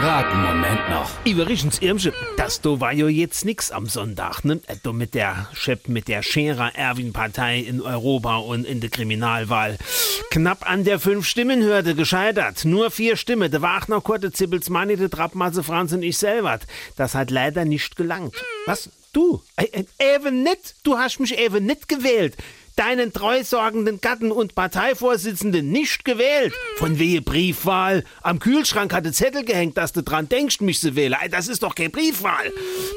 einen 0.00 0.42
Moment 0.42 0.88
noch. 0.88 1.10
Übrigens, 1.26 1.78
Irmsche, 1.80 2.14
das 2.38 2.62
do 2.62 2.80
war 2.80 2.92
jo 2.92 3.08
jetzt 3.08 3.44
nix 3.44 3.70
am 3.70 3.86
Sonntag, 3.86 4.44
ne? 4.44 4.60
Äh, 4.66 4.76
Do 4.82 4.94
mit 4.94 5.14
der 5.14 5.48
Chef, 5.52 5.88
mit 5.88 6.08
der 6.08 6.22
Scherer-Erwin-Partei 6.22 7.58
in 7.58 7.82
Europa 7.82 8.38
und 8.38 8.64
in 8.64 8.80
der 8.80 8.88
Kriminalwahl. 8.88 9.76
Knapp 10.30 10.68
an 10.68 10.84
der 10.84 11.00
Fünf-Stimmen-Hürde 11.00 11.94
gescheitert. 11.94 12.64
Nur 12.64 12.90
vier 12.90 13.16
Stimmen. 13.16 13.50
Der 13.50 13.60
Wagner, 13.60 14.00
Kurte, 14.00 14.32
Zippels, 14.32 14.70
Manni, 14.70 14.96
der 14.96 15.10
Trappmasse, 15.10 15.62
Franz 15.62 15.92
und 15.92 16.02
ich 16.02 16.16
selber. 16.16 16.58
Das 16.96 17.14
hat 17.14 17.30
leider 17.30 17.66
nicht 17.66 17.96
gelangt. 17.96 18.34
Was? 18.66 18.88
Du? 19.12 19.42
Eben 19.98 20.42
nicht? 20.44 20.76
Du 20.82 20.96
hast 20.96 21.18
mich 21.20 21.36
eben 21.36 21.66
nicht 21.66 21.88
gewählt 21.88 22.36
deinen 22.80 23.12
treusorgenden 23.12 24.00
Gatten 24.00 24.32
und 24.32 24.54
Parteivorsitzenden 24.54 25.70
nicht 25.70 26.06
gewählt. 26.06 26.54
Von 26.76 26.98
wehe 26.98 27.20
Briefwahl. 27.20 28.04
Am 28.22 28.38
Kühlschrank 28.38 28.94
hatte 28.94 29.12
Zettel 29.12 29.44
gehängt, 29.44 29.76
dass 29.76 29.92
du 29.92 30.02
dran 30.02 30.30
denkst, 30.30 30.62
mich 30.62 30.80
zu 30.80 30.96
wählen. 30.96 31.14
Das 31.30 31.48
ist 31.48 31.62
doch 31.62 31.74
keine 31.74 31.90
Briefwahl. 31.90 32.50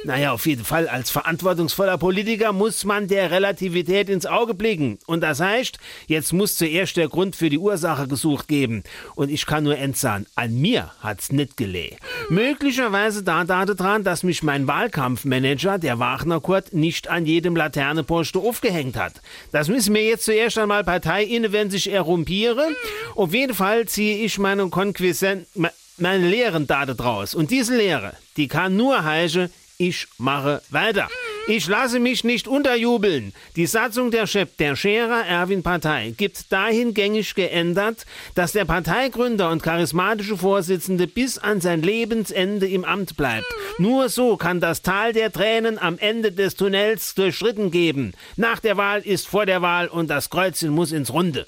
Naja, 0.06 0.32
auf 0.32 0.46
jeden 0.46 0.64
Fall, 0.64 0.88
als 0.88 1.09
verantwortungsvoller 1.09 1.98
Politiker 1.98 2.54
muss 2.54 2.86
man 2.86 3.09
der 3.09 3.30
Relativität 3.30 4.08
ins 4.08 4.26
Auge 4.26 4.54
blicken. 4.54 5.00
Und 5.06 5.20
das 5.20 5.42
heißt, 5.42 5.78
jetzt 6.08 6.31
muss 6.31 6.56
zuerst 6.56 6.95
der 6.95 7.09
Grund 7.09 7.36
für 7.36 7.50
die 7.50 7.59
Ursache 7.59 8.08
gesucht 8.08 8.48
geben. 8.48 8.84
Und 9.16 9.30
ich 9.30 9.45
kann 9.45 9.66
nur 9.66 9.78
entsagen, 9.78 10.28
an 10.36 10.56
mir 10.62 10.92
hat's 11.02 11.34
nicht 11.34 11.58
gelegen. 11.58 11.98
Möglicherweise 12.30 13.22
da 13.23 13.44
dran, 13.44 14.06
dass 14.06 14.23
mich 14.23 14.44
mein 14.44 14.66
Wahlkampfmanager, 14.66 15.78
der 15.78 16.00
Wagner 16.00 16.40
Kurt, 16.40 16.73
nicht 16.73 17.09
an 17.09 17.26
jedem 17.26 17.58
Laterneposte 17.58 18.40
aufgehängt 18.40 18.95
hat. 18.95 19.22
Das 19.52 19.73
müssen 19.73 19.95
wir 19.95 20.04
jetzt 20.04 20.26
zuerst 20.26 20.58
einmal 20.59 20.84
Partei 20.84 21.23
inne, 21.23 21.52
wenn 21.52 21.72
sich 21.72 21.92
errumpiere. 21.92 22.75
Auf 23.16 23.34
jeden 23.34 23.56
Fall 23.56 23.88
ziehe 23.88 24.23
ich 24.23 24.38
meine 24.38 24.70
Konquisen, 24.70 25.45
me- 25.56 25.72
meine 25.98 26.28
Lehren 26.28 26.67
da 26.67 26.86
draus. 26.86 27.34
Und 27.34 27.50
diese 27.50 27.75
Lehre, 27.75 28.14
die 28.38 28.48
kann 28.48 28.75
nur 28.78 29.03
heißen, 29.03 29.52
ich 29.80 30.06
mache 30.20 30.61
weiter. 30.70 31.08
Ich 31.47 31.67
lasse 31.67 31.99
mich 31.99 32.23
nicht 32.23 32.47
unterjubeln. 32.47 33.33
Die 33.58 33.66
Satzung 33.66 34.11
der 34.11 34.27
Chef 34.27 34.55
der 34.58 34.77
Scherer 34.77 35.25
Erwin 35.25 35.61
Partei 35.61 36.13
gibt 36.16 36.52
dahingängig 36.53 37.36
geändert, 37.36 38.05
dass 38.33 38.53
der 38.53 38.63
Parteigründer 38.63 39.49
und 39.49 39.61
charismatische 39.61 40.38
Vorsitzende 40.38 41.05
bis 41.05 41.38
an 41.38 41.59
sein 41.59 41.81
Lebensende 41.81 42.67
im 42.69 42.86
Amt 42.86 43.17
bleibt. 43.17 43.45
Nur 43.77 44.08
so 44.08 44.38
kann 44.38 44.61
das 44.61 44.83
Tal 44.83 45.11
der 45.11 45.33
Tränen 45.33 45.77
am 45.77 45.97
Ende 45.97 46.31
des 46.31 46.55
Tunnels 46.55 47.14
durchschritten 47.14 47.71
geben. 47.71 48.14
Nach 48.38 48.59
der 48.59 48.77
Wahl 48.77 49.02
ist 49.02 49.27
vor 49.27 49.45
der 49.45 49.61
Wahl 49.61 49.89
und 49.89 50.09
das 50.09 50.30
Kreuzchen 50.30 50.69
muss 50.69 50.94
ins 50.94 51.11
Runde. 51.11 51.45